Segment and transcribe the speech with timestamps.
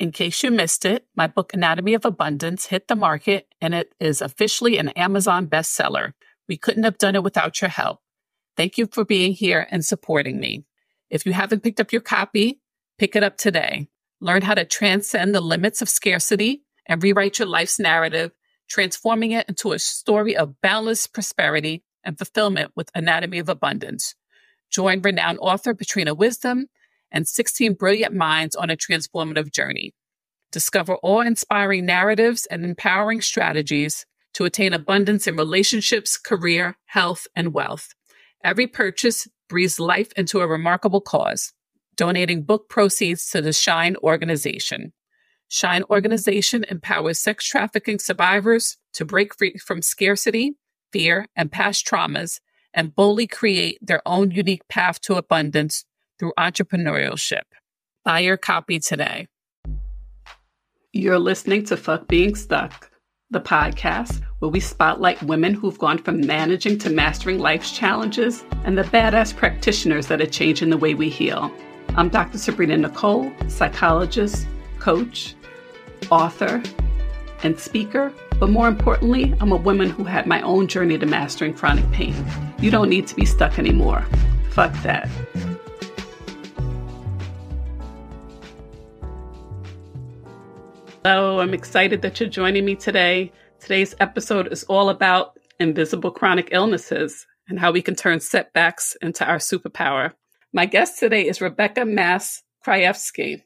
[0.00, 3.94] In case you missed it, my book Anatomy of Abundance hit the market and it
[4.00, 6.14] is officially an Amazon bestseller.
[6.48, 8.00] We couldn't have done it without your help.
[8.56, 10.64] Thank you for being here and supporting me.
[11.10, 12.62] If you haven't picked up your copy,
[12.98, 13.88] pick it up today.
[14.22, 18.32] Learn how to transcend the limits of scarcity and rewrite your life's narrative,
[18.70, 24.14] transforming it into a story of boundless prosperity and fulfillment with Anatomy of Abundance.
[24.70, 26.68] Join renowned author Patrina Wisdom
[27.12, 29.94] and 16 brilliant minds on a transformative journey.
[30.52, 37.52] Discover awe inspiring narratives and empowering strategies to attain abundance in relationships, career, health, and
[37.52, 37.94] wealth.
[38.42, 41.52] Every purchase breathes life into a remarkable cause,
[41.96, 44.92] donating book proceeds to the Shine organization.
[45.48, 50.54] Shine organization empowers sex trafficking survivors to break free from scarcity,
[50.92, 52.40] fear, and past traumas
[52.72, 55.84] and boldly create their own unique path to abundance
[56.20, 57.42] through entrepreneurship.
[58.04, 59.26] Buy your copy today.
[60.92, 62.90] You're listening to Fuck Being Stuck,
[63.30, 68.76] the podcast where we spotlight women who've gone from managing to mastering life's challenges and
[68.76, 71.50] the badass practitioners that are changing the way we heal.
[71.96, 72.38] I'm Dr.
[72.38, 74.46] Sabrina Nichole, psychologist,
[74.78, 75.34] coach,
[76.10, 76.62] author,
[77.42, 78.12] and speaker.
[78.38, 82.14] But more importantly, I'm a woman who had my own journey to mastering chronic pain.
[82.58, 84.04] You don't need to be stuck anymore.
[84.50, 85.08] Fuck that.
[91.02, 93.32] Hello, I'm excited that you're joining me today.
[93.58, 99.24] Today's episode is all about invisible chronic illnesses and how we can turn setbacks into
[99.24, 100.12] our superpower.
[100.52, 103.40] My guest today is Rebecca Mass Krajewski.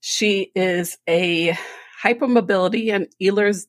[0.00, 1.56] She is a
[2.02, 3.66] hypermobility and Ehlers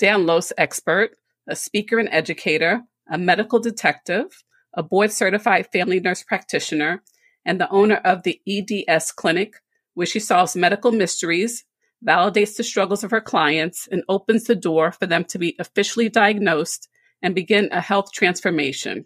[0.00, 1.10] Danlos expert,
[1.46, 7.02] a speaker and educator, a medical detective, a board certified family nurse practitioner,
[7.44, 9.56] and the owner of the EDS Clinic,
[9.92, 11.66] where she solves medical mysteries,
[12.06, 16.08] validates the struggles of her clients, and opens the door for them to be officially
[16.08, 16.88] diagnosed
[17.22, 19.04] and begin a health transformation.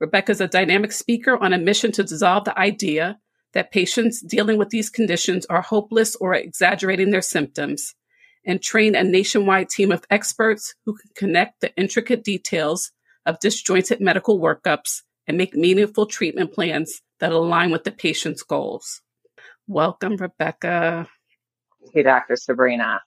[0.00, 3.18] Rebecca is a dynamic speaker on a mission to dissolve the idea
[3.52, 7.94] that patients dealing with these conditions are hopeless or exaggerating their symptoms
[8.44, 12.90] and train a nationwide team of experts who can connect the intricate details
[13.24, 19.00] of disjointed medical workups and make meaningful treatment plans that align with the patient's goals.
[19.66, 21.08] Welcome, Rebecca.
[21.92, 22.36] Hey, Dr.
[22.36, 23.00] Sabrina.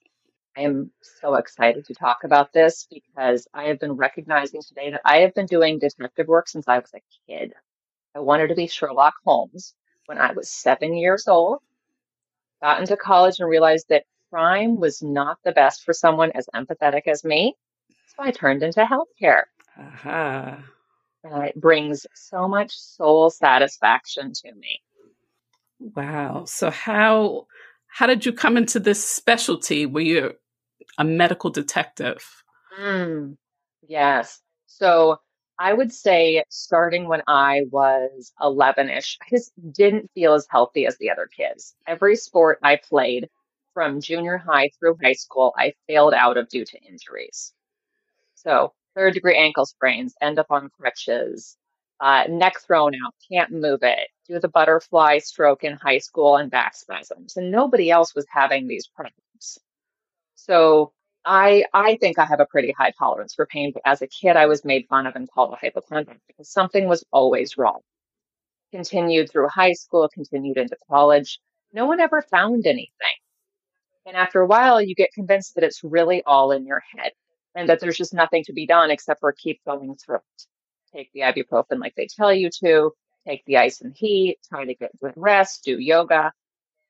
[0.56, 5.02] I am so excited to talk about this because I have been recognizing today that
[5.04, 7.52] I have been doing detective work since I was a kid.
[8.14, 9.74] I wanted to be Sherlock Holmes
[10.06, 11.58] when I was seven years old,
[12.62, 17.06] got into college and realized that crime was not the best for someone as empathetic
[17.06, 17.54] as me.
[18.06, 19.44] So I turned into healthcare.
[19.78, 20.56] Uh-huh.
[21.24, 24.80] And it brings so much soul satisfaction to me.
[25.78, 26.44] Wow.
[26.46, 27.46] So how
[27.88, 30.32] how did you come into this specialty where you're
[30.98, 32.24] a medical detective?
[32.80, 33.36] Mm,
[33.86, 34.40] yes.
[34.66, 35.18] So
[35.58, 40.86] I would say starting when I was 11 ish, I just didn't feel as healthy
[40.86, 41.74] as the other kids.
[41.86, 43.28] Every sport I played,
[43.74, 47.52] from junior high through high school, I failed out of due to injuries.
[48.34, 51.56] So third degree ankle sprains, end up on crutches,
[52.00, 56.50] uh, neck thrown out, can't move it, do the butterfly stroke in high school and
[56.50, 57.36] back spasms.
[57.36, 59.58] And nobody else was having these problems.
[60.36, 60.92] So
[61.24, 64.36] I I think I have a pretty high tolerance for pain, but as a kid
[64.36, 67.80] I was made fun of and called a hypochondriac because something was always wrong.
[68.72, 71.40] Continued through high school, continued into college.
[71.72, 73.16] No one ever found anything.
[74.06, 77.12] And after a while, you get convinced that it's really all in your head
[77.54, 80.46] and that there's just nothing to be done except for keep going through it.
[80.94, 82.92] Take the ibuprofen like they tell you to,
[83.26, 86.32] take the ice and heat, try to get good rest, do yoga.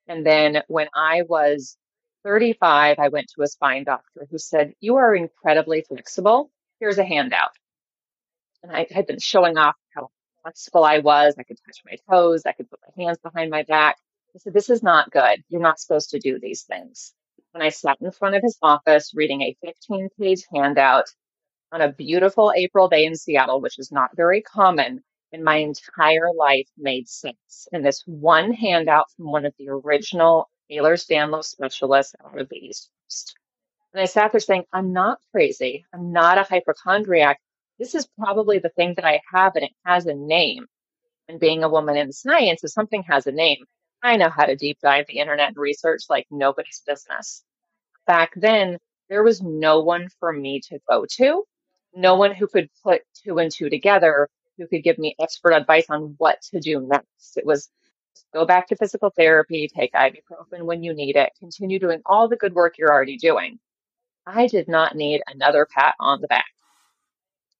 [0.06, 1.76] And then when I was
[2.24, 6.50] 35, I went to a spine doctor who said, You are incredibly flexible.
[6.80, 7.50] Here's a handout.
[8.62, 10.08] And I had been showing off how
[10.42, 11.34] flexible I was.
[11.38, 13.96] I could touch my toes, I could put my hands behind my back.
[14.32, 15.42] He said, This is not good.
[15.48, 17.12] You're not supposed to do these things.
[17.52, 21.06] When I sat in front of his office reading a 15 page handout
[21.72, 26.32] on a beautiful April day in Seattle, which is not very common, and my entire
[26.36, 27.68] life made sense.
[27.72, 32.56] And this one handout from one of the original Ehlers Danlos specialists out of the
[32.56, 33.34] East Coast.
[33.92, 35.84] And I sat there saying, I'm not crazy.
[35.94, 37.38] I'm not a hypochondriac.
[37.78, 40.66] This is probably the thing that I have, and it has a name.
[41.28, 43.64] And being a woman in science, if something has a name,
[44.02, 47.44] I know how to deep dive the internet and research like nobody's business.
[48.06, 48.78] Back then,
[49.08, 51.44] there was no one for me to go to,
[51.98, 54.28] no one who could put two and two together,
[54.58, 57.36] who could give me expert advice on what to do next.
[57.36, 57.70] It was
[58.34, 62.36] Go back to physical therapy, take ibuprofen when you need it, continue doing all the
[62.36, 63.58] good work you're already doing.
[64.26, 66.46] I did not need another pat on the back.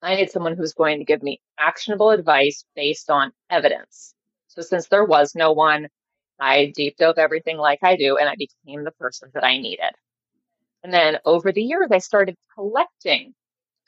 [0.03, 4.15] I need someone who's going to give me actionable advice based on evidence.
[4.49, 5.89] So since there was no one,
[6.41, 9.93] I deep dove everything like I do and I became the person that I needed.
[10.85, 13.35] And then over the years, I started collecting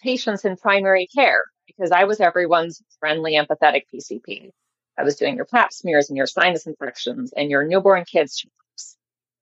[0.02, 4.50] patients in primary care because I was everyone's friendly, empathetic PCP.
[4.98, 8.44] I was doing your pap smears and your sinus infections and your newborn kids.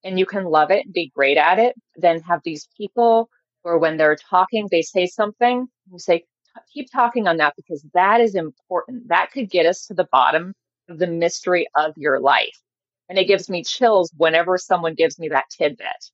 [0.04, 3.28] And you can love it and be great at it, then have these people
[3.62, 6.24] where when they're talking, they say something, you say,
[6.72, 9.08] keep talking on that because that is important.
[9.08, 10.54] That could get us to the bottom
[10.88, 12.58] of the mystery of your life.
[13.08, 16.10] And it gives me chills whenever someone gives me that tidbit.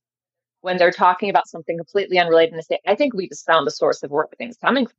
[0.65, 3.71] When they're talking about something completely unrelated and say, I think we just found the
[3.71, 4.97] source of where everything's coming from.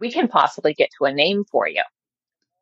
[0.00, 1.84] We can possibly get to a name for you.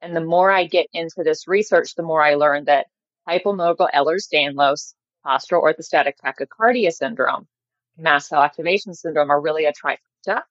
[0.02, 2.88] And the more I get into this research, the more I learn that
[3.26, 4.92] hypermobile Ehlers-Danlos,
[5.24, 7.48] postural orthostatic tachycardia syndrome,
[7.96, 10.42] mast cell activation syndrome are really a trifecta.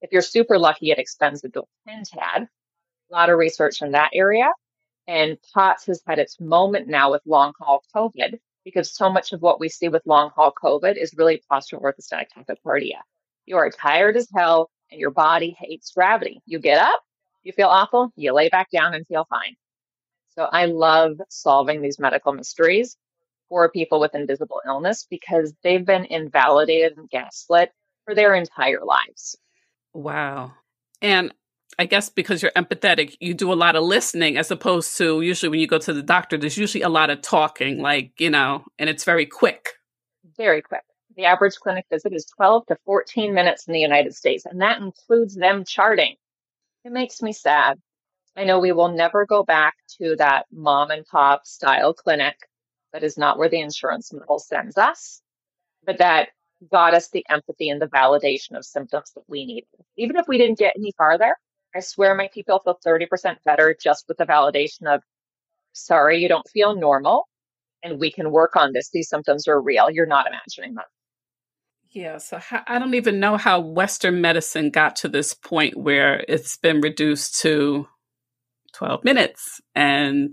[0.00, 2.42] If you're super lucky, it extends into a pentad.
[2.42, 4.48] A lot of research in that area.
[5.08, 9.42] And POTS has had its moment now with long haul COVID because so much of
[9.42, 13.00] what we see with long haul COVID is really postural orthostatic tachycardia.
[13.46, 16.40] You are tired as hell and your body hates gravity.
[16.46, 17.00] You get up,
[17.42, 19.56] you feel awful, you lay back down and feel fine.
[20.28, 22.96] So I love solving these medical mysteries
[23.48, 27.70] for people with invisible illness because they've been invalidated and gaslit
[28.04, 29.36] for their entire lives.
[29.92, 30.52] Wow.
[31.02, 31.34] And
[31.78, 35.48] I guess because you're empathetic, you do a lot of listening as opposed to usually
[35.48, 38.64] when you go to the doctor, there's usually a lot of talking, like, you know,
[38.78, 39.70] and it's very quick.
[40.36, 40.82] Very quick.
[41.16, 44.80] The average clinic visit is 12 to 14 minutes in the United States, and that
[44.80, 46.16] includes them charting.
[46.84, 47.78] It makes me sad.
[48.36, 52.36] I know we will never go back to that mom and pop style clinic.
[52.92, 55.20] That is not where the insurance model sends us,
[55.84, 56.28] but that
[56.70, 59.68] got us the empathy and the validation of symptoms that we needed.
[59.96, 61.36] Even if we didn't get any farther,
[61.74, 65.02] I swear my people feel 30% better just with the validation of,
[65.72, 67.28] sorry, you don't feel normal
[67.82, 68.90] and we can work on this.
[68.92, 69.90] These symptoms are real.
[69.90, 70.84] You're not imagining them.
[71.90, 76.56] Yeah, so I don't even know how Western medicine got to this point where it's
[76.56, 77.86] been reduced to
[78.74, 80.32] 12 minutes and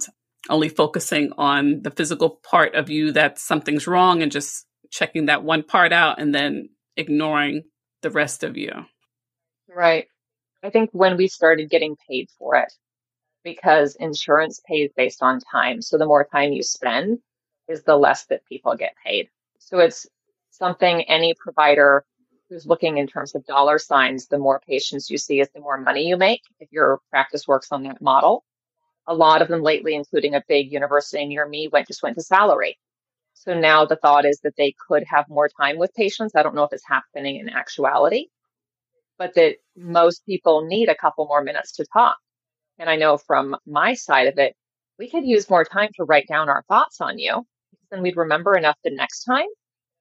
[0.50, 5.44] only focusing on the physical part of you that something's wrong and just checking that
[5.44, 7.64] one part out and then ignoring
[8.02, 8.72] the rest of you.
[9.68, 10.08] Right.
[10.64, 12.72] I think when we started getting paid for it,
[13.44, 15.82] because insurance pays based on time.
[15.82, 17.20] So the more time you spend
[17.68, 19.30] is the less that people get paid.
[19.60, 20.08] So it's
[20.50, 22.04] something any provider
[22.50, 25.80] who's looking in terms of dollar signs, the more patients you see is the more
[25.80, 28.44] money you make if your practice works on that model.
[29.08, 32.24] A lot of them lately, including a big university near me, went just went to
[32.24, 32.78] salary.
[33.34, 36.36] So now the thought is that they could have more time with patients.
[36.36, 38.28] I don't know if it's happening in actuality,
[39.20, 42.18] but that most people need a couple more minutes to talk.
[42.80, 44.56] And I know from my side of it,
[44.98, 47.46] we could use more time to write down our thoughts on you.
[47.92, 49.48] Then we'd remember enough the next time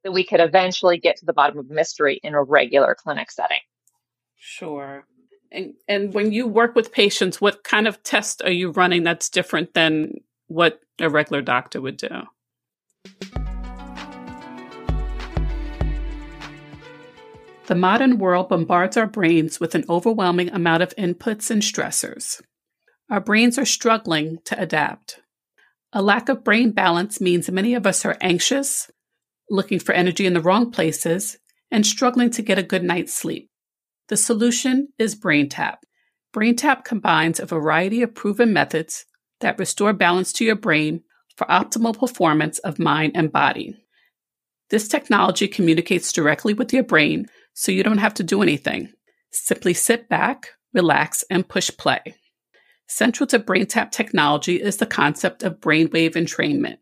[0.05, 3.59] that we could eventually get to the bottom of mystery in a regular clinic setting.
[4.37, 5.05] Sure.
[5.51, 9.29] And, and when you work with patients, what kind of test are you running that's
[9.29, 10.15] different than
[10.47, 13.48] what a regular doctor would do?
[17.69, 22.41] The modern world bombards our brains with an overwhelming amount of inputs and stressors.
[23.11, 25.21] Our brains are struggling to adapt.
[25.93, 28.91] A lack of brain balance means many of us are anxious,
[29.51, 31.37] looking for energy in the wrong places,
[31.71, 33.51] and struggling to get a good night's sleep.
[34.09, 35.77] The solution is BrainTap.
[36.35, 39.05] BrainTap combines a variety of proven methods
[39.41, 41.03] that restore balance to your brain
[41.37, 43.77] for optimal performance of mind and body.
[44.71, 47.27] This technology communicates directly with your brain
[47.59, 48.89] so you don't have to do anything.
[49.33, 52.15] Simply sit back, relax, and push play.
[52.87, 56.77] Central to BrainTap technology is the concept of brainwave entrainment.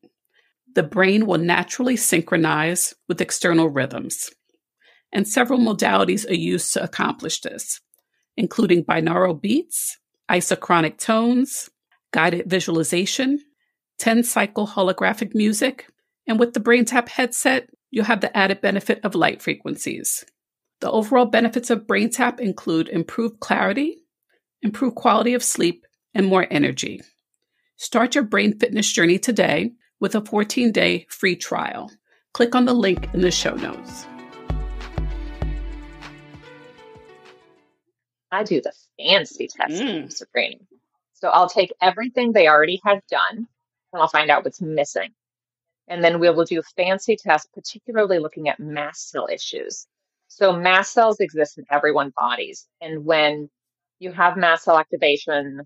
[0.75, 4.29] The brain will naturally synchronize with external rhythms,
[5.11, 7.81] and several modalities are used to accomplish this,
[8.37, 9.97] including binaural beats,
[10.31, 11.71] isochronic tones,
[12.13, 13.41] guided visualization,
[13.99, 15.89] 10 cycle holographic music,
[16.29, 20.23] and with the BrainTap headset, you'll have the added benefit of light frequencies.
[20.81, 24.03] The overall benefits of BrainTap include improved clarity,
[24.61, 27.01] improved quality of sleep, and more energy.
[27.77, 31.91] Start your brain fitness journey today with a 14 day free trial.
[32.35, 34.07] Click on the link in the show notes.
[38.31, 40.13] I do the fancy testing mm.
[40.13, 40.67] screening.
[41.15, 43.49] So I'll take everything they already have done
[43.93, 45.15] and I'll find out what's missing.
[45.89, 49.87] And then we will do a fancy tests, particularly looking at mast cell issues.
[50.29, 52.67] So mast cells exist in everyone's bodies.
[52.81, 53.49] And when
[53.99, 55.63] you have mast cell activation,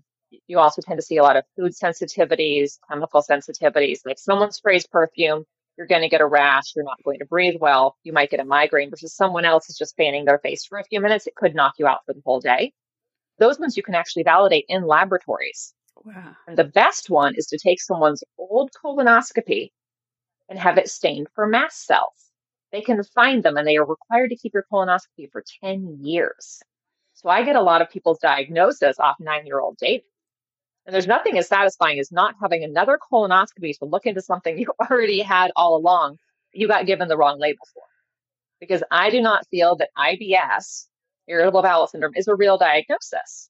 [0.47, 3.99] you also tend to see a lot of food sensitivities, chemical sensitivities.
[4.05, 5.43] Like someone sprays perfume,
[5.77, 8.39] you're going to get a rash, you're not going to breathe well, you might get
[8.39, 11.27] a migraine versus someone else is just fanning their face for a few minutes.
[11.27, 12.71] It could knock you out for the whole day.
[13.39, 15.73] Those ones you can actually validate in laboratories.
[16.03, 16.35] Wow.
[16.47, 19.71] And the best one is to take someone's old colonoscopy
[20.49, 22.30] and have it stained for mast cells.
[22.71, 26.61] They can find them and they are required to keep your colonoscopy for 10 years.
[27.13, 30.03] So I get a lot of people's diagnosis off nine year old data.
[30.85, 34.67] And there's nothing as satisfying as not having another colonoscopy to look into something you
[34.89, 36.17] already had all along,
[36.53, 37.83] you got given the wrong label for.
[38.59, 40.87] Because I do not feel that IBS,
[41.27, 43.49] irritable bowel syndrome, is a real diagnosis.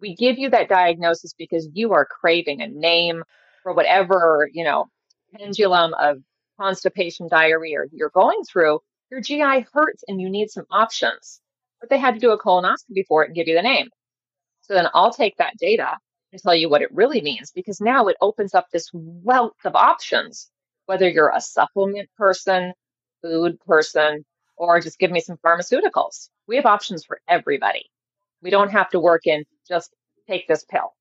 [0.00, 3.24] We give you that diagnosis because you are craving a name
[3.62, 4.86] for whatever, you know,
[5.34, 6.18] pendulum of
[6.58, 8.80] constipation, diarrhea you're going through.
[9.10, 11.40] Your GI hurts and you need some options.
[11.80, 13.88] But they had to do a colonoscopy for it and give you the name.
[14.62, 15.96] So then I'll take that data
[16.32, 19.74] and tell you what it really means because now it opens up this wealth of
[19.74, 20.50] options,
[20.86, 22.72] whether you're a supplement person,
[23.22, 24.24] food person,
[24.56, 26.28] or just give me some pharmaceuticals.
[26.46, 27.86] We have options for everybody.
[28.42, 29.94] We don't have to work in just
[30.28, 30.94] take this pill.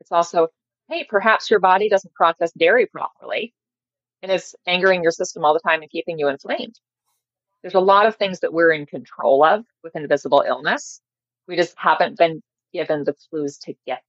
[0.00, 0.48] It's also,
[0.88, 3.52] hey, perhaps your body doesn't process dairy properly
[4.22, 6.78] and it's angering your system all the time and keeping you inflamed.
[7.62, 11.00] There's a lot of things that we're in control of with invisible illness.
[11.46, 14.02] We just haven't been given the clues to get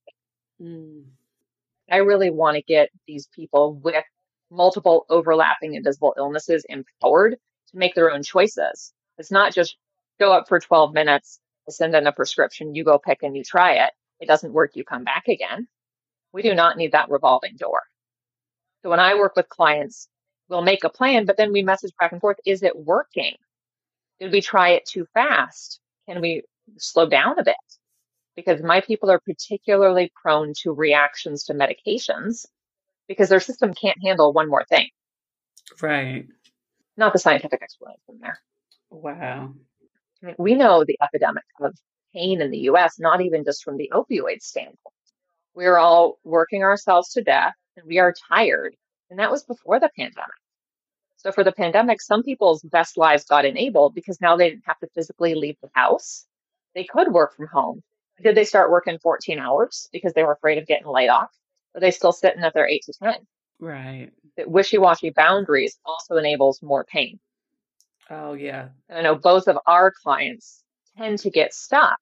[0.61, 1.03] Mm.
[1.91, 4.03] I really want to get these people with
[4.51, 7.37] multiple overlapping invisible illnesses empowered
[7.71, 8.93] to make their own choices.
[9.17, 9.77] It's not just
[10.19, 11.39] go up for 12 minutes,
[11.69, 13.91] send in a prescription, you go pick and you try it.
[14.19, 15.67] It doesn't work, you come back again.
[16.33, 17.81] We do not need that revolving door.
[18.83, 20.07] So when I work with clients,
[20.47, 22.37] we'll make a plan, but then we message back and forth.
[22.45, 23.35] Is it working?
[24.19, 25.79] Did we try it too fast?
[26.07, 26.43] Can we
[26.77, 27.55] slow down a bit?
[28.39, 32.45] because my people are particularly prone to reactions to medications
[33.07, 34.87] because their system can't handle one more thing.
[35.81, 36.25] Right.
[36.95, 38.39] Not the scientific explanation there.
[38.89, 39.53] Wow.
[40.23, 41.75] I mean, we know the epidemic of
[42.13, 44.77] pain in the US, not even just from the opioid standpoint.
[45.53, 48.75] We're all working ourselves to death and we are tired.
[49.09, 50.29] And that was before the pandemic.
[51.17, 54.79] So for the pandemic, some people's best lives got enabled because now they didn't have
[54.79, 56.25] to physically leave the house.
[56.75, 57.83] They could work from home
[58.21, 61.29] did they start working 14 hours because they were afraid of getting laid off?
[61.75, 63.15] Are they still sitting at their eight to 10?
[63.59, 64.11] Right.
[64.37, 67.19] That wishy-washy boundaries also enables more pain.
[68.09, 68.69] Oh, yeah.
[68.87, 70.63] And I know both of our clients
[70.97, 71.97] tend to get stuck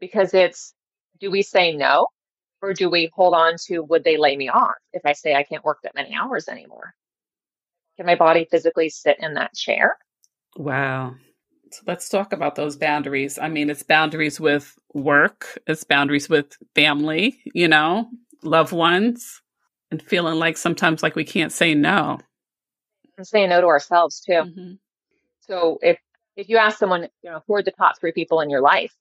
[0.00, 0.74] because it's,
[1.20, 2.08] do we say no?
[2.64, 5.42] Or do we hold on to, would they lay me off if I say I
[5.42, 6.94] can't work that many hours anymore?
[7.98, 9.98] Can my body physically sit in that chair?
[10.56, 11.14] Wow
[11.70, 13.38] So let's talk about those boundaries.
[13.38, 18.08] I mean, it's boundaries with work, it's boundaries with family, you know,
[18.42, 19.42] loved ones,
[19.90, 22.18] and feeling like sometimes like we can't say no.
[23.18, 24.32] And saying no to ourselves too.
[24.32, 24.72] Mm-hmm.
[25.40, 25.98] So if
[26.34, 28.94] if you ask someone, you know, who are the top three people in your life,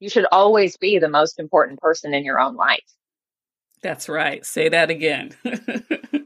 [0.00, 2.80] you should always be the most important person in your own life.
[3.82, 4.44] That's right.
[4.46, 5.34] Say that again.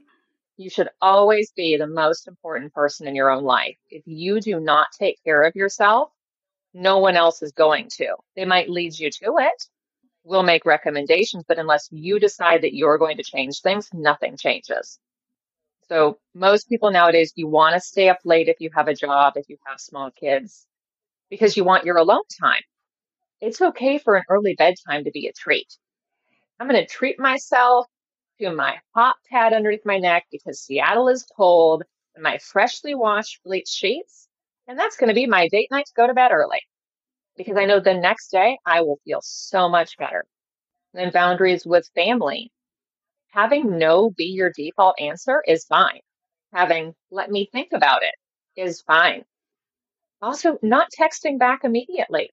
[0.58, 3.76] You should always be the most important person in your own life.
[3.90, 6.10] If you do not take care of yourself,
[6.72, 8.16] no one else is going to.
[8.36, 9.64] They might lead you to it.
[10.24, 14.98] We'll make recommendations, but unless you decide that you're going to change things, nothing changes.
[15.88, 19.34] So most people nowadays, you want to stay up late if you have a job,
[19.36, 20.66] if you have small kids,
[21.28, 22.62] because you want your alone time.
[23.42, 25.68] It's okay for an early bedtime to be a treat.
[26.58, 27.86] I'm going to treat myself
[28.40, 31.82] to my hot pad underneath my neck because Seattle is cold
[32.14, 34.28] and my freshly washed bleached sheets.
[34.66, 36.60] And that's going to be my date night to go to bed early
[37.36, 40.24] because I know the next day I will feel so much better.
[40.94, 42.50] And then boundaries with family.
[43.32, 46.00] Having no be your default answer is fine.
[46.54, 48.14] Having let me think about it
[48.58, 49.24] is fine.
[50.22, 52.30] Also, not texting back immediately.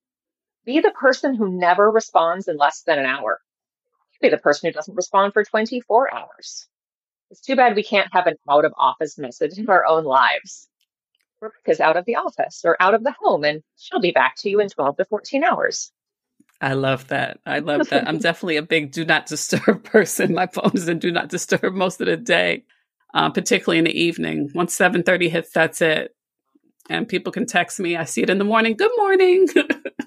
[0.64, 3.38] Be the person who never responds in less than an hour
[4.24, 6.66] be the person who doesn't respond for 24 hours.
[7.30, 10.68] It's too bad we can't have an out of office message in our own lives.
[11.40, 14.50] Rebecca's out of the office or out of the home, and she'll be back to
[14.50, 15.92] you in 12 to 14 hours.
[16.60, 17.40] I love that.
[17.44, 18.08] I love that.
[18.08, 20.32] I'm definitely a big do not disturb person.
[20.32, 22.64] My phone is in do not disturb most of the day,
[23.12, 24.50] uh, particularly in the evening.
[24.54, 26.14] Once 7:30 hits, that's it.
[26.88, 27.96] And people can text me.
[27.96, 28.76] I see it in the morning.
[28.76, 29.48] Good morning.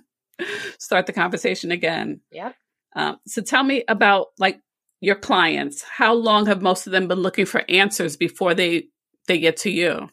[0.79, 2.21] Start the conversation again.
[2.31, 2.55] Yep.
[2.97, 4.59] Um, so tell me about like
[5.01, 8.87] your clients, how long have most of them been looking for answers before they
[9.27, 10.09] they get to you?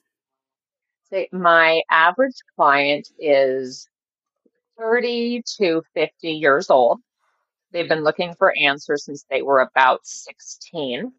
[1.09, 3.89] Say my average client is
[4.79, 7.01] 30 to 50 years old.
[7.73, 11.11] They've been looking for answers since they were about 16.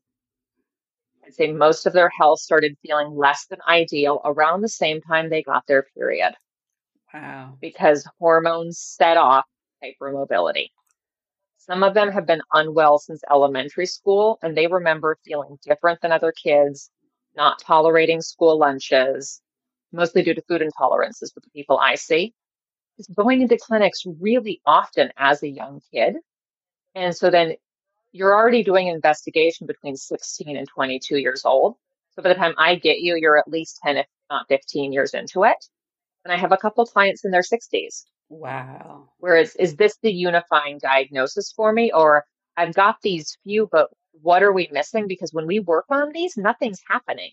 [1.26, 5.30] I'd say most of their health started feeling less than ideal around the same time
[5.30, 6.34] they got their period.
[7.12, 7.58] Wow.
[7.60, 9.46] Because hormones set off
[9.84, 10.68] hypermobility.
[11.68, 16.12] Some of them have been unwell since elementary school and they remember feeling different than
[16.12, 16.92] other kids,
[17.36, 19.42] not tolerating school lunches,
[19.92, 22.36] mostly due to food intolerances with the people I see.
[23.00, 26.18] Is going into clinics really often as a young kid.
[26.94, 27.56] And so then
[28.12, 31.76] you're already doing investigation between 16 and 22 years old.
[32.12, 35.16] So by the time I get you, you're at least 10, if not 15 years
[35.16, 35.58] into it.
[36.24, 38.06] And I have a couple clients in their 60s.
[38.30, 39.10] Wow.
[39.20, 41.92] Whereas, is this the unifying diagnosis for me?
[41.92, 42.26] Or
[42.58, 43.90] I've got these few, but
[44.22, 45.08] what are we missing?
[45.08, 47.32] Because when we work on these, nothing's happening.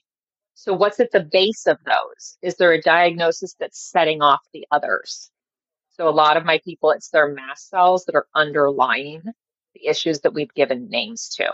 [0.54, 2.36] So, what's at the base of those?
[2.42, 5.30] Is there a diagnosis that's setting off the others?
[5.90, 9.22] So, a lot of my people, it's their mast cells that are underlying
[9.74, 11.52] the issues that we've given names to.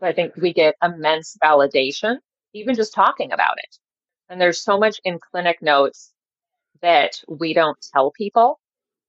[0.00, 2.16] So I think we get immense validation,
[2.54, 3.76] even just talking about it.
[4.28, 6.11] And there's so much in clinic notes
[6.82, 8.60] that we don't tell people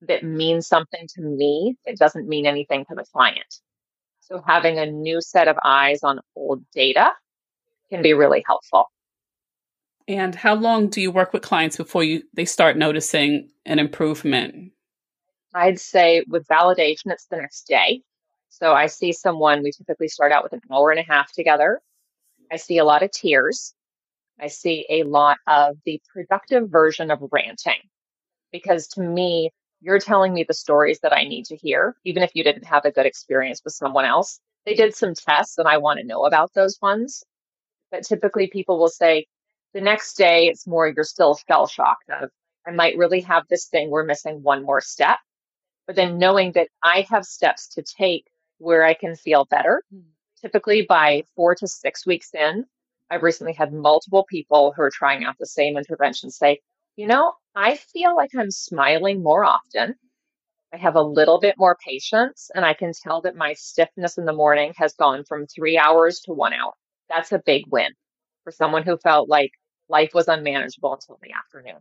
[0.01, 1.75] that means something to me.
[1.85, 3.61] It doesn't mean anything to the client.
[4.21, 7.11] So having a new set of eyes on old data
[7.89, 8.85] can be really helpful.
[10.07, 14.71] And how long do you work with clients before you they start noticing an improvement?
[15.53, 18.01] I'd say with validation, it's the next day.
[18.49, 21.79] So I see someone, we typically start out with an hour and a half together.
[22.51, 23.73] I see a lot of tears.
[24.39, 27.79] I see a lot of the productive version of ranting
[28.51, 32.31] because to me, you're telling me the stories that I need to hear, even if
[32.33, 34.39] you didn't have a good experience with someone else.
[34.65, 37.23] They did some tests and I want to know about those ones.
[37.91, 39.27] But typically people will say
[39.73, 42.29] the next day it's more you're still shell shocked of
[42.65, 43.89] I might really have this thing.
[43.89, 45.17] We're missing one more step.
[45.85, 48.25] But then knowing that I have steps to take
[48.57, 49.83] where I can feel better.
[49.91, 49.99] Hmm.
[50.41, 52.65] Typically by four to six weeks in,
[53.09, 56.59] I've recently had multiple people who are trying out the same intervention say,
[56.95, 59.95] you know, I feel like I'm smiling more often.
[60.73, 64.25] I have a little bit more patience and I can tell that my stiffness in
[64.25, 66.73] the morning has gone from three hours to one hour.
[67.09, 67.91] That's a big win
[68.43, 69.51] for someone who felt like
[69.87, 71.79] life was unmanageable until the afternoon.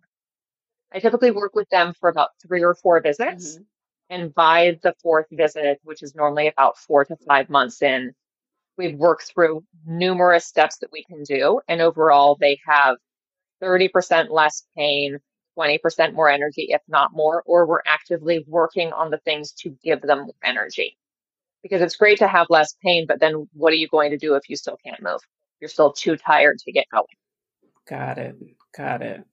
[0.93, 3.55] I typically work with them for about three or four visits.
[3.55, 3.63] Mm-hmm.
[4.11, 8.13] And by the fourth visit, which is normally about four to five months in,
[8.77, 11.61] we've worked through numerous steps that we can do.
[11.69, 12.97] And overall, they have
[13.63, 15.19] 30% less pain,
[15.59, 20.01] 20% more energy, if not more, or we're actively working on the things to give
[20.03, 20.97] them energy.
[21.63, 24.35] Because it's great to have less pain, but then what are you going to do
[24.35, 25.21] if you still can't move?
[25.61, 27.05] You're still too tired to get going.
[27.89, 28.37] Got it.
[28.77, 29.25] Got it.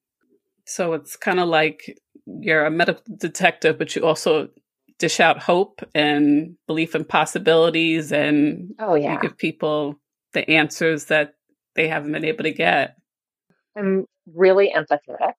[0.65, 1.97] So it's kind of like
[2.28, 4.49] you're a medical detective, but you also
[5.00, 9.20] dish out hope and belief in possibilities and oh yeah.
[9.20, 10.00] give people
[10.34, 11.34] the answers that
[11.76, 12.96] they haven't been able to get.
[13.76, 15.34] I'm really empathetic.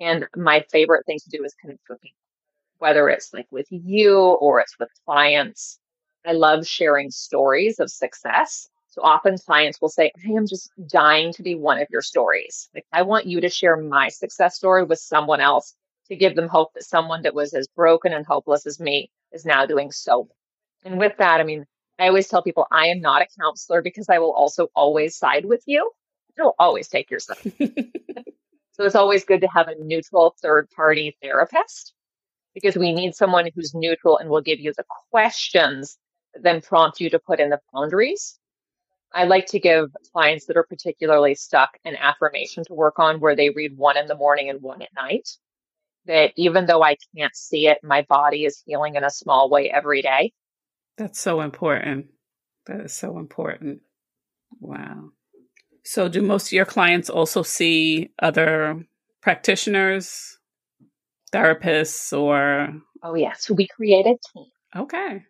[0.00, 2.18] And my favorite thing to do is connect with people
[2.84, 5.78] whether it's like with you or it's with clients.
[6.26, 8.68] I love sharing stories of success.
[8.88, 12.68] So often clients will say i am just dying to be one of your stories.
[12.74, 15.74] Like i want you to share my success story with someone else
[16.08, 19.44] to give them hope that someone that was as broken and hopeless as me is
[19.44, 20.28] now doing so.
[20.84, 21.64] And with that, I mean,
[21.98, 25.44] I always tell people I am not a counselor because I will also always side
[25.44, 25.90] with you.
[26.38, 27.52] I will always take your side.
[28.72, 31.94] so it's always good to have a neutral third party therapist
[32.54, 35.96] because we need someone who's neutral and will give you the questions,
[36.34, 38.38] then prompt you to put in the boundaries.
[39.12, 43.36] I like to give clients that are particularly stuck an affirmation to work on where
[43.36, 45.28] they read one in the morning and one at night
[46.06, 49.70] that even though I can't see it, my body is healing in a small way
[49.70, 50.32] every day.
[50.96, 52.06] That's so important.
[52.66, 53.80] That is so important.
[54.60, 55.10] Wow.
[55.84, 58.86] So, do most of your clients also see other
[59.20, 60.38] practitioners,
[61.32, 62.72] therapists, or?
[63.02, 63.22] Oh, yes.
[63.22, 63.32] Yeah.
[63.38, 64.46] So, we create a team.
[64.74, 65.22] Okay.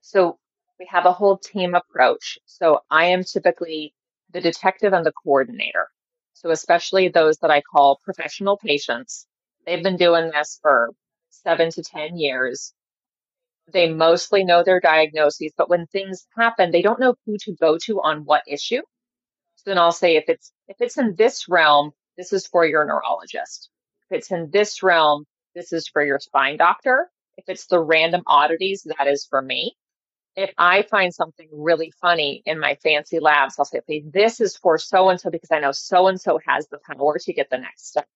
[0.00, 0.38] So,
[0.80, 2.38] we have a whole team approach.
[2.46, 3.94] So, I am typically
[4.32, 5.88] the detective and the coordinator.
[6.32, 9.26] So, especially those that I call professional patients
[9.70, 10.90] They've been doing this for
[11.30, 12.74] seven to 10 years.
[13.72, 17.78] They mostly know their diagnoses, but when things happen, they don't know who to go
[17.86, 18.82] to on what issue.
[19.56, 22.84] So then I'll say if it's, if it's in this realm, this is for your
[22.86, 23.70] neurologist.
[24.10, 27.10] If it's in this realm, this is for your spine doctor.
[27.38, 29.74] If it's the random oddities, that is for me.
[30.36, 34.56] if I find something really funny in my fancy labs, I'll say, okay, this is
[34.56, 37.50] for so and so because I know so and so has the power to get
[37.50, 38.06] the next step.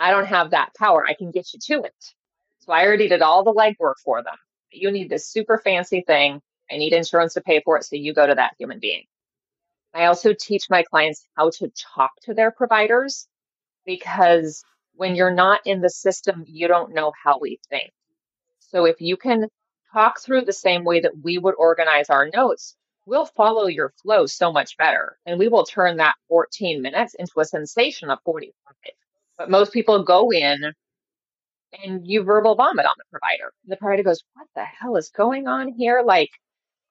[0.00, 1.06] I don't have that power.
[1.06, 2.14] I can get you to it.
[2.60, 4.34] So I already did all the legwork for them.
[4.72, 6.40] You need this super fancy thing.
[6.70, 7.84] I need insurance to pay for it.
[7.84, 9.04] So you go to that human being.
[9.92, 13.28] I also teach my clients how to talk to their providers
[13.84, 17.90] because when you're not in the system, you don't know how we think.
[18.60, 19.48] So if you can
[19.92, 24.26] talk through the same way that we would organize our notes, we'll follow your flow
[24.26, 25.18] so much better.
[25.26, 28.54] And we will turn that 14 minutes into a sensation of 45.
[29.40, 30.74] But most people go in
[31.82, 33.54] and you verbal vomit on the provider.
[33.66, 36.02] The provider goes, What the hell is going on here?
[36.04, 36.28] Like,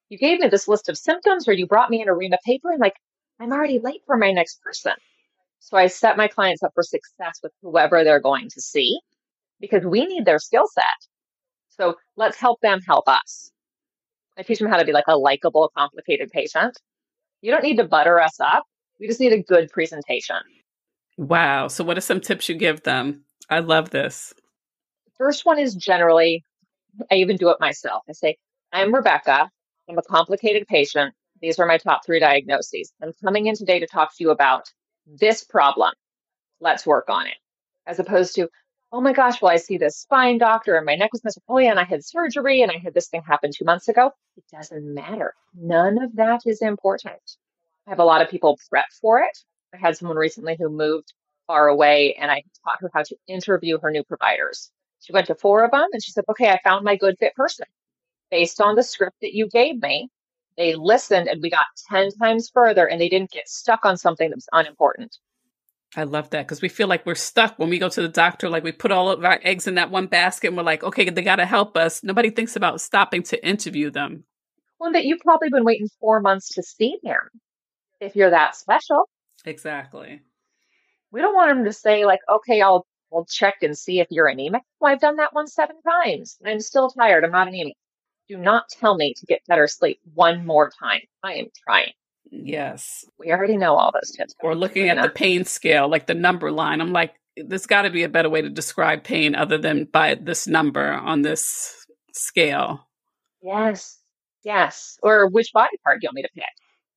[0.09, 2.39] you gave me this list of symptoms or you brought me in a ream of
[2.43, 2.95] paper and like,
[3.39, 4.93] I'm already late for my next person.
[5.59, 8.99] So I set my clients up for success with whoever they're going to see
[9.59, 10.85] because we need their skill set.
[11.69, 13.51] So let's help them help us.
[14.39, 16.75] I teach them how to be like a likable, complicated patient.
[17.41, 18.63] You don't need to butter us up.
[18.99, 20.37] We just need a good presentation.
[21.19, 21.67] Wow.
[21.67, 23.25] So, what are some tips you give them?
[23.49, 24.33] I love this.
[25.17, 26.45] First one is generally,
[27.11, 28.03] I even do it myself.
[28.07, 28.37] I say,
[28.71, 29.51] I'm Rebecca.
[29.89, 31.13] I'm a complicated patient.
[31.41, 32.93] These are my top three diagnoses.
[33.03, 34.63] I'm coming in today to talk to you about
[35.05, 35.91] this problem.
[36.61, 37.35] Let's work on it.
[37.85, 38.47] As opposed to,
[38.93, 41.43] oh my gosh, well, I see this spine doctor and my neck was up.
[41.49, 44.11] Oh, yeah, and I had surgery and I had this thing happen two months ago.
[44.37, 45.33] It doesn't matter.
[45.53, 47.19] None of that is important.
[47.87, 49.37] I have a lot of people prep for it.
[49.73, 51.13] I had someone recently who moved
[51.47, 54.71] far away and I taught her how to interview her new providers.
[54.99, 57.35] She went to four of them and she said, okay, I found my good fit
[57.35, 57.65] person.
[58.31, 60.09] Based on the script that you gave me,
[60.57, 64.29] they listened and we got 10 times further and they didn't get stuck on something
[64.29, 65.17] that was unimportant.
[65.95, 68.49] I love that because we feel like we're stuck when we go to the doctor.
[68.49, 71.09] Like we put all of our eggs in that one basket and we're like, okay,
[71.09, 72.03] they got to help us.
[72.03, 74.25] Nobody thinks about stopping to interview them.
[74.79, 77.29] Well, that you've probably been waiting four months to see them
[77.99, 79.09] if you're that special.
[79.45, 80.21] Exactly.
[81.11, 84.27] We don't want them to say, like, okay, I'll, I'll check and see if you're
[84.27, 84.61] anemic.
[84.79, 87.23] Well, I've done that one seven times I'm still tired.
[87.23, 87.75] I'm not anemic.
[88.27, 91.01] Do not tell me to get better sleep one more time.
[91.23, 91.93] I am trying.
[92.29, 93.05] Yes.
[93.17, 94.35] We already know all those tips.
[94.43, 96.79] Or looking at the pain scale, like the number line.
[96.79, 100.15] I'm like, there's got to be a better way to describe pain other than by
[100.15, 102.87] this number on this scale.
[103.41, 103.97] Yes.
[104.43, 104.99] Yes.
[105.01, 106.43] Or which body part do you want me to pick?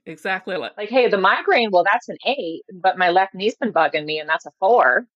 [0.06, 0.56] Exactly.
[0.56, 4.04] Like, like, hey, the migraine, well, that's an eight, but my left knee's been bugging
[4.04, 5.06] me and that's a four.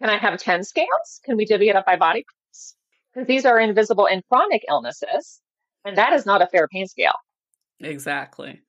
[0.00, 1.20] Can I have 10 scales?
[1.24, 2.74] Can we divvy it up by body parts?
[3.12, 5.40] Because these are invisible and chronic illnesses.
[5.84, 7.14] And that is not a fair pain scale.
[7.80, 8.60] Exactly.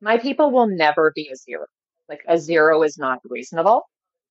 [0.00, 1.66] My people will never be a zero.
[2.08, 3.82] Like a zero is not reasonable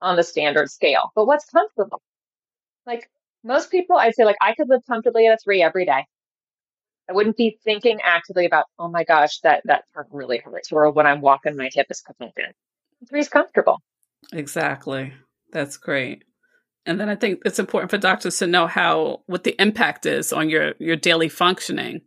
[0.02, 1.12] on the standard scale.
[1.16, 2.02] But what's comfortable?
[2.86, 3.10] Like
[3.44, 6.06] most people, I'd say like I could live comfortably at a three every day.
[7.10, 10.90] I wouldn't be thinking actively about, oh my gosh, that that part really hurts, or
[10.92, 13.08] when I'm walking, my hip is coming in.
[13.10, 13.82] Three is comfortable.
[14.32, 15.14] Exactly.
[15.52, 16.24] That's great.
[16.86, 20.34] And then I think it's important for doctors to know how what the impact is
[20.34, 22.02] on your your daily functioning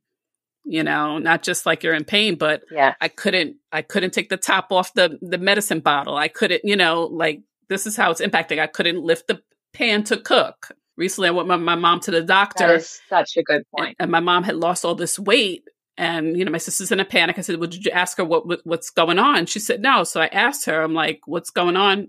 [0.66, 4.28] you know not just like you're in pain but yeah i couldn't i couldn't take
[4.28, 8.10] the top off the the medicine bottle i couldn't you know like this is how
[8.10, 9.40] it's impacting i couldn't lift the
[9.72, 12.80] pan to cook recently i went with my mom to the doctor.
[13.08, 13.96] Such a good point.
[13.98, 15.64] and, and my mom had lost all this weight
[15.96, 17.38] and you know my sister's in a panic.
[17.38, 19.46] I said well did you ask her what, what what's going on?
[19.46, 20.04] She said no.
[20.04, 22.08] So i asked her i'm like what's going on?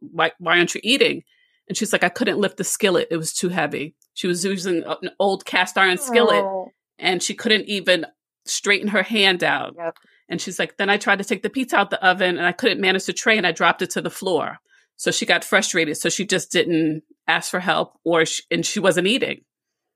[0.00, 1.22] Why why aren't you eating?
[1.68, 3.08] And she's like i couldn't lift the skillet.
[3.10, 3.94] It was too heavy.
[4.14, 6.72] She was using an old cast iron skillet oh.
[6.98, 8.06] and she couldn't even
[8.46, 9.74] straighten her hand out.
[9.76, 9.96] Yep.
[10.28, 12.52] And she's like, then I tried to take the pizza out the oven and I
[12.52, 14.58] couldn't manage the tray and I dropped it to the floor.
[14.96, 15.96] So she got frustrated.
[15.96, 19.42] So she just didn't ask for help or, she, and she wasn't eating.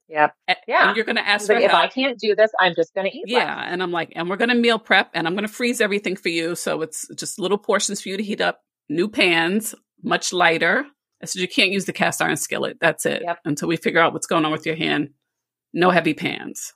[0.08, 0.34] Yep.
[0.66, 0.88] Yeah.
[0.88, 1.72] And you're going to ask for like, help.
[1.72, 3.24] If I can't do this, I'm just going to eat.
[3.26, 3.56] Yeah.
[3.56, 3.66] Less.
[3.68, 6.16] And I'm like, and we're going to meal prep and I'm going to freeze everything
[6.16, 6.54] for you.
[6.54, 10.84] So it's just little portions for you to heat up, new pans, much lighter.
[11.22, 12.78] I said, you can't use the cast iron skillet.
[12.80, 13.22] That's it.
[13.24, 13.38] Yep.
[13.44, 15.10] Until we figure out what's going on with your hand.
[15.72, 16.72] No heavy pans.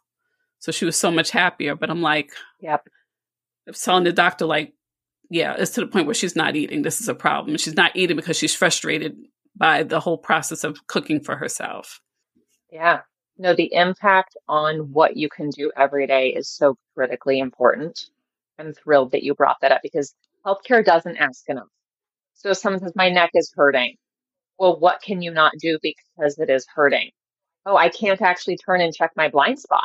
[0.61, 1.75] So she was so much happier.
[1.75, 2.87] But I'm like, yep.
[3.67, 4.75] I was telling the doctor, like,
[5.35, 6.83] yeah, it's to the point where she's not eating.
[6.83, 7.57] This is a problem.
[7.57, 9.17] She's not eating because she's frustrated
[9.57, 12.01] by the whole process of cooking for herself.
[12.71, 13.01] Yeah.
[13.37, 18.07] No, the impact on what you can do every day is so critically important.
[18.61, 20.15] I'm thrilled that you brought that up because
[20.47, 21.67] healthcare doesn't ask enough.
[22.35, 23.97] So someone says, my neck is hurting.
[24.57, 27.11] Well, what can you not do because it is hurting?
[27.67, 29.85] Oh, I can't actually turn and check my blind spot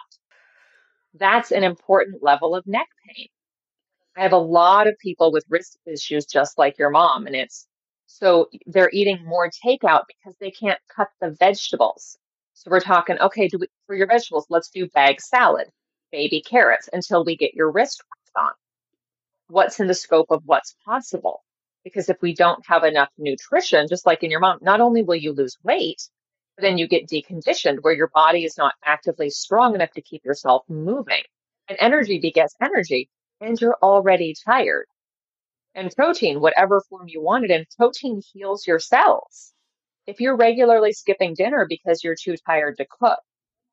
[1.15, 3.27] that's an important level of neck pain.
[4.19, 7.67] I have a lot of people with wrist issues just like your mom, and it's
[8.07, 12.17] so they're eating more takeout because they can't cut the vegetables.
[12.53, 15.67] So we're talking, okay, do we, for your vegetables, let's do bag salad.
[16.11, 18.03] baby carrots until we get your wrist
[18.37, 18.51] on.
[19.49, 21.43] What's in the scope of what's possible?
[21.83, 25.15] Because if we don't have enough nutrition, just like in your mom, not only will
[25.15, 26.01] you lose weight,
[26.57, 30.25] but then you get deconditioned where your body is not actively strong enough to keep
[30.25, 31.23] yourself moving.
[31.69, 33.09] And energy begets energy,
[33.41, 34.85] and you're already tired.
[35.75, 39.53] And protein, whatever form you want it in, protein heals your cells.
[40.07, 43.19] If you're regularly skipping dinner because you're too tired to cook,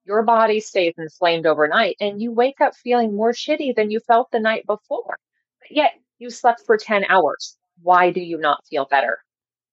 [0.05, 4.31] your body stays inflamed overnight and you wake up feeling more shitty than you felt
[4.31, 5.19] the night before.
[5.61, 7.57] But yet you slept for 10 hours.
[7.83, 9.19] Why do you not feel better?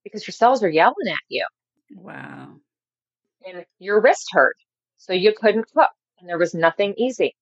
[0.03, 1.45] Because your cells are yelling at you.
[1.95, 2.55] Wow.
[3.45, 4.55] And your wrist hurt.
[4.97, 7.35] So you couldn't cook and there was nothing easy.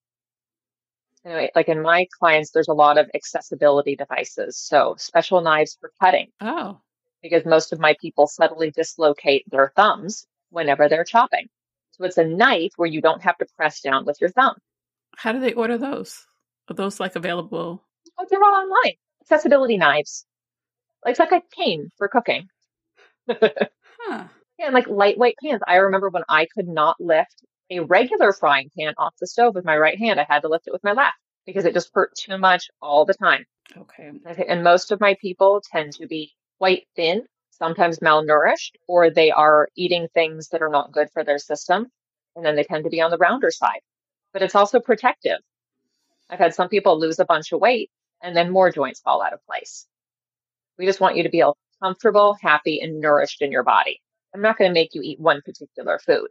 [1.25, 4.57] Anyway, like in my clients, there's a lot of accessibility devices.
[4.57, 6.27] So special knives for cutting.
[6.41, 6.79] Oh.
[7.21, 11.47] Because most of my people suddenly dislocate their thumbs whenever they're chopping.
[11.91, 14.55] So it's a knife where you don't have to press down with your thumb.
[15.15, 16.25] How do they order those?
[16.69, 17.83] Are those like available?
[18.17, 18.93] Oh, they're all online.
[19.21, 20.25] Accessibility knives.
[21.05, 22.47] It's like a cane for cooking.
[23.29, 23.37] huh.
[24.09, 25.61] Yeah, and like lightweight pans.
[25.67, 29.65] I remember when I could not lift a regular frying pan off the stove with
[29.65, 30.19] my right hand.
[30.19, 33.05] I had to lift it with my left because it just hurt too much all
[33.05, 33.45] the time.
[33.75, 34.11] Okay.
[34.47, 39.69] And most of my people tend to be quite thin, sometimes malnourished, or they are
[39.75, 41.87] eating things that are not good for their system.
[42.35, 43.79] And then they tend to be on the rounder side.
[44.33, 45.39] But it's also protective.
[46.29, 47.89] I've had some people lose a bunch of weight
[48.21, 49.87] and then more joints fall out of place.
[50.77, 51.43] We just want you to be
[51.81, 54.01] comfortable, happy, and nourished in your body.
[54.33, 56.27] I'm not going to make you eat one particular food.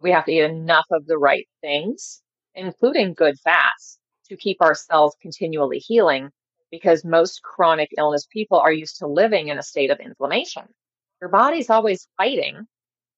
[0.00, 2.22] We have to eat enough of the right things,
[2.54, 6.30] including good fats, to keep our cells continually healing
[6.70, 10.64] because most chronic illness people are used to living in a state of inflammation.
[11.20, 12.66] Your body's always fighting.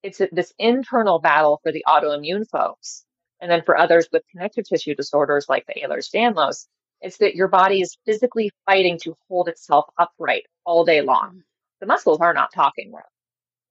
[0.02, 3.04] It's this internal battle for the autoimmune folks.
[3.40, 6.66] And then for others with connective tissue disorders like the Ehlers-Danlos,
[7.00, 11.42] it's that your body is physically fighting to hold itself upright all day long.
[11.80, 13.08] The muscles are not talking well,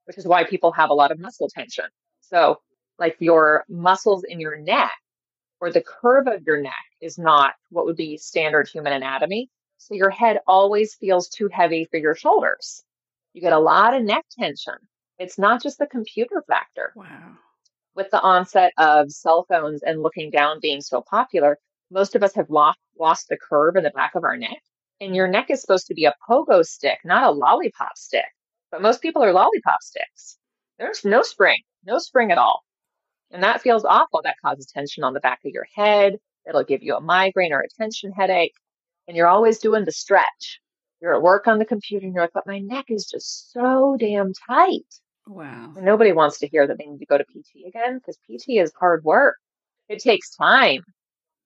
[0.05, 1.85] which is why people have a lot of muscle tension.
[2.21, 2.59] So
[2.99, 4.93] like your muscles in your neck
[5.59, 9.49] or the curve of your neck is not what would be standard human anatomy.
[9.77, 12.83] So your head always feels too heavy for your shoulders.
[13.33, 14.75] You get a lot of neck tension.
[15.19, 16.93] It's not just the computer factor.
[16.95, 17.33] Wow.
[17.95, 21.57] With the onset of cell phones and looking down being so popular,
[21.89, 24.61] most of us have lost, lost the curve in the back of our neck.
[24.99, 28.25] And your neck is supposed to be a pogo stick, not a lollipop stick.
[28.71, 30.37] But most people are lollipop sticks.
[30.77, 32.63] There's no spring, no spring at all.
[33.31, 34.21] And that feels awful.
[34.23, 36.17] That causes tension on the back of your head.
[36.47, 38.53] It'll give you a migraine or a tension headache.
[39.07, 40.59] And you're always doing the stretch.
[41.01, 43.97] You're at work on the computer and you're like, but my neck is just so
[43.99, 44.85] damn tight.
[45.27, 45.73] Wow.
[45.75, 48.61] And nobody wants to hear that they need to go to PT again because PT
[48.61, 49.35] is hard work.
[49.89, 50.81] It takes time.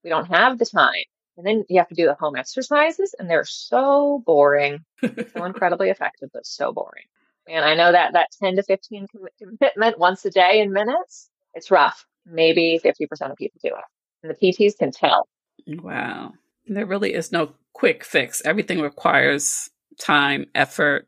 [0.03, 1.03] We don't have the time.
[1.37, 5.89] And then you have to do the home exercises and they're so boring, so incredibly
[5.89, 7.05] effective, but so boring.
[7.49, 9.07] And I know that that 10 to 15
[9.39, 12.05] commitment once a day in minutes it's rough.
[12.25, 13.83] Maybe 50% of people do it.
[14.23, 15.27] And the PTs can tell.
[15.67, 16.33] Wow.
[16.67, 18.41] There really is no quick fix.
[18.45, 21.07] Everything requires time, effort.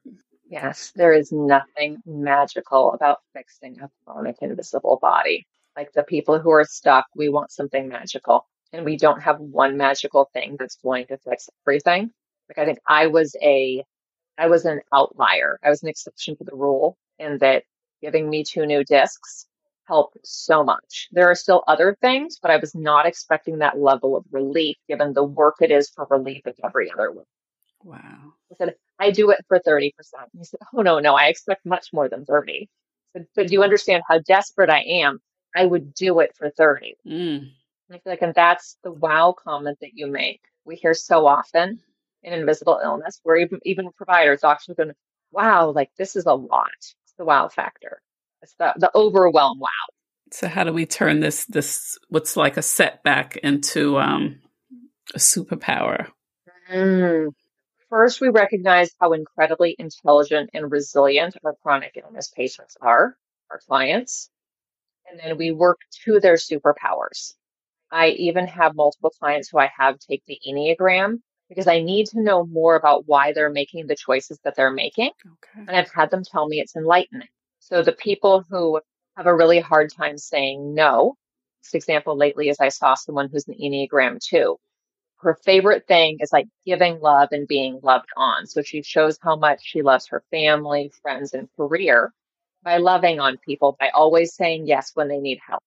[0.50, 5.46] Yes, there is nothing magical about fixing a chronic invisible body.
[5.76, 8.48] Like the people who are stuck, we want something magical.
[8.72, 12.12] And we don't have one magical thing that's going to fix everything.
[12.50, 13.84] Like I think I was a
[14.38, 15.60] I was an outlier.
[15.64, 17.64] I was an exception to the rule in that
[18.02, 19.46] giving me two new discs
[19.94, 21.08] helped so much.
[21.12, 25.14] There are still other things, but I was not expecting that level of relief given
[25.14, 27.26] the work it is for relief of every other one.
[27.84, 28.34] Wow.
[28.52, 29.92] I said, I do it for 30%.
[30.36, 32.68] He said, Oh, no, no, I expect much more than 30.
[33.16, 35.20] I said, but do you understand how desperate I am?
[35.56, 36.96] I would do it for 30.
[37.08, 37.52] Mm.
[37.92, 40.42] I feel like, and that's the wow comment that you make.
[40.66, 41.80] We hear so often
[42.24, 44.94] in invisible illness where even, even providers, doctors going,
[45.32, 46.72] wow, like this is a lot.
[46.80, 48.02] It's the wow factor.
[48.44, 49.68] It's the, the overwhelm wow.
[50.32, 54.42] So how do we turn this this what's like a setback into um,
[55.14, 56.08] a superpower?
[56.72, 57.30] Mm.
[57.90, 63.16] First, we recognize how incredibly intelligent and resilient our chronic illness patients are,
[63.52, 64.30] our clients,
[65.08, 67.36] and then we work to their superpowers.
[67.92, 72.24] I even have multiple clients who I have take the Enneagram because I need to
[72.24, 75.12] know more about why they're making the choices that they're making.
[75.26, 75.66] Okay.
[75.68, 77.28] And I've had them tell me it's enlightening.
[77.64, 78.82] So the people who
[79.18, 81.16] have a really hard time saying no,
[81.64, 84.58] this example lately is I saw someone who's an Enneagram 2.
[85.18, 88.48] Her favorite thing is like giving love and being loved on.
[88.48, 92.12] So she shows how much she loves her family, friends, and career
[92.64, 95.64] by loving on people, by always saying yes when they need help.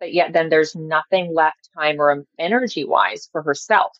[0.00, 3.92] but yet then there's nothing left time or energy wise for herself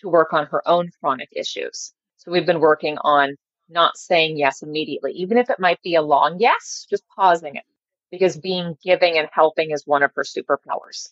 [0.00, 1.94] to work on her own chronic issues.
[2.18, 3.36] So we've been working on
[3.68, 7.64] not saying yes immediately, even if it might be a long yes, just pausing it
[8.10, 11.10] because being giving and helping is one of her superpowers.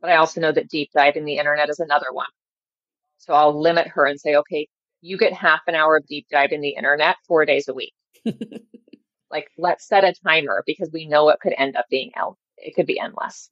[0.00, 2.26] But I also know that deep diving the internet is another one.
[3.18, 4.68] So I'll limit her and say, okay,
[5.00, 7.92] you get half an hour of deep diving the internet four days a week.
[9.30, 12.10] like let's set a timer because we know it could end up being
[12.56, 13.48] it could be endless.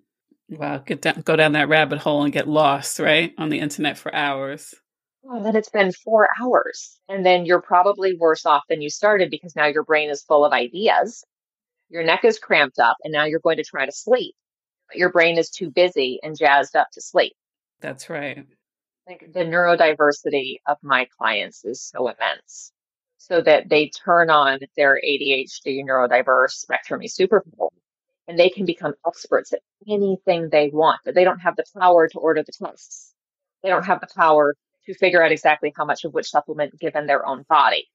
[0.49, 3.97] Wow, get down, go down that rabbit hole and get lost, right, on the internet
[3.97, 4.75] for hours.
[5.23, 9.31] Well, then it's been four hours, and then you're probably worse off than you started
[9.31, 11.25] because now your brain is full of ideas,
[11.91, 14.35] your neck is cramped up, and now you're going to try to sleep,
[14.89, 17.35] but your brain is too busy and jazzed up to sleep.
[17.81, 18.47] That's right.
[19.07, 22.73] Like the neurodiversity of my clients is so immense
[23.19, 27.69] so that they turn on their ADHD neurodiverse spectrum superpower
[28.27, 32.09] and they can become experts at anything they want, but they don't have the power
[32.09, 33.13] to order the tests.
[33.63, 34.55] They don't have the power
[34.87, 37.89] to figure out exactly how much of which supplement given their own body.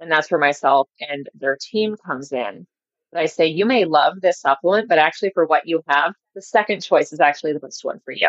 [0.00, 2.66] And that's where myself and their team comes in.
[3.12, 6.42] But I say, you may love this supplement, but actually for what you have, the
[6.42, 8.28] second choice is actually the best one for you.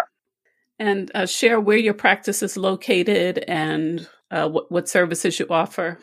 [0.80, 5.98] And uh, share where your practice is located and uh, what, what services you offer.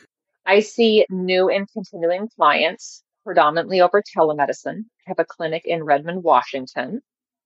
[0.46, 4.80] I see new and continuing clients predominantly over telemedicine.
[4.80, 7.00] I have a clinic in Redmond, Washington.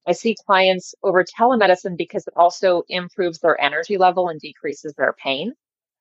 [0.07, 5.13] I see clients over telemedicine because it also improves their energy level and decreases their
[5.13, 5.53] pain.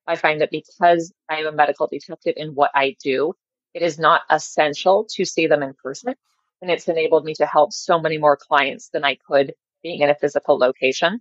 [0.06, 3.34] I find that because I am a medical detective in what I do,
[3.74, 6.14] it is not essential to see them in person.
[6.62, 10.10] And it's enabled me to help so many more clients than I could being in
[10.10, 11.20] a physical location.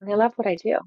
[0.00, 0.78] And I love what I do.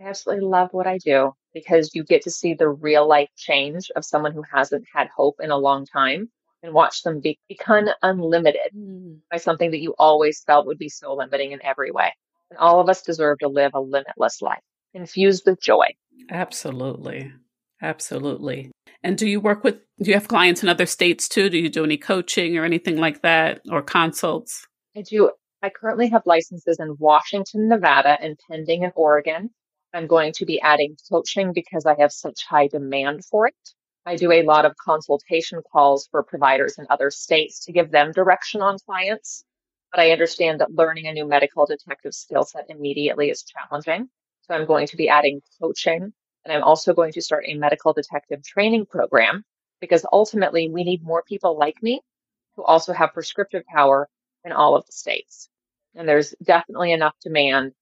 [0.00, 3.90] I absolutely love what I do because you get to see the real life change
[3.94, 6.30] of someone who hasn't had hope in a long time
[6.64, 9.18] and watch them be, become unlimited mm.
[9.30, 12.12] by something that you always felt would be so limiting in every way.
[12.50, 14.62] And all of us deserve to live a limitless life
[14.94, 15.94] infused with joy.
[16.30, 17.32] Absolutely.
[17.82, 18.70] Absolutely.
[19.02, 21.50] And do you work with, do you have clients in other states too?
[21.50, 24.66] Do you do any coaching or anything like that or consults?
[24.96, 25.32] I do.
[25.62, 29.50] I currently have licenses in Washington, Nevada, and pending in Oregon.
[29.92, 33.54] I'm going to be adding coaching because I have such high demand for it.
[34.06, 38.12] I do a lot of consultation calls for providers in other states to give them
[38.12, 39.44] direction on clients.
[39.90, 44.08] But I understand that learning a new medical detective skill set immediately is challenging.
[44.42, 46.12] So I'm going to be adding coaching
[46.44, 49.44] and I'm also going to start a medical detective training program
[49.80, 52.00] because ultimately we need more people like me
[52.56, 54.08] who also have prescriptive power
[54.44, 55.48] in all of the states.
[55.94, 57.72] And there's definitely enough demand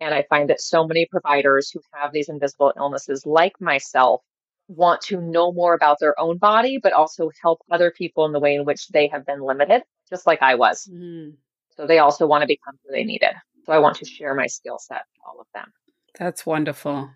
[0.00, 4.20] and I find that so many providers who have these invisible illnesses, like myself,
[4.68, 8.40] want to know more about their own body, but also help other people in the
[8.40, 10.88] way in which they have been limited, just like I was.
[10.92, 11.34] Mm.
[11.76, 13.32] So they also want to become who they needed.
[13.64, 15.72] So I want to share my skill set to all of them.
[16.18, 17.10] That's wonderful.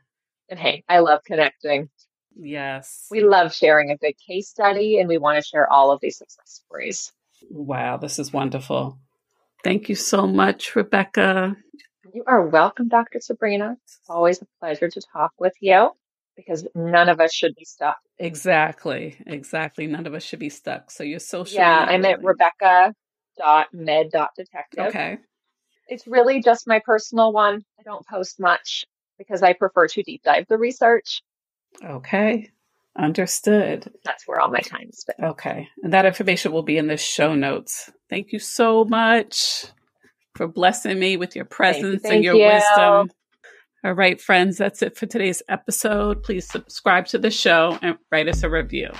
[0.48, 1.88] And hey, I love connecting.
[2.36, 3.06] Yes.
[3.10, 6.18] We love sharing a good case study and we want to share all of these
[6.18, 7.12] success stories.
[7.50, 8.98] Wow, this is wonderful.
[9.64, 11.56] Thank you so much, Rebecca.
[12.12, 13.20] You are welcome, Dr.
[13.20, 13.76] Sabrina.
[13.84, 15.90] It's always a pleasure to talk with you
[16.46, 17.98] because none of us should be stuck.
[18.18, 19.16] Exactly.
[19.26, 19.86] Exactly.
[19.86, 20.90] None of us should be stuck.
[20.90, 21.58] So you're social.
[21.58, 22.94] Yeah, I'm at Rebecca
[23.38, 24.86] dot med dot detective.
[24.86, 25.18] Okay.
[25.88, 27.62] It's really just my personal one.
[27.78, 28.84] I don't post much
[29.18, 31.22] because I prefer to deep dive the research.
[31.84, 32.50] Okay.
[32.98, 33.90] Understood.
[34.04, 35.20] That's where all my time is spent.
[35.20, 35.68] Okay.
[35.82, 37.90] And that information will be in the show notes.
[38.08, 39.66] Thank you so much
[40.36, 42.46] for blessing me with your presence thank you, thank and your you.
[42.46, 43.10] wisdom.
[43.82, 46.22] All right, friends, that's it for today's episode.
[46.22, 48.90] Please subscribe to the show and write us a review.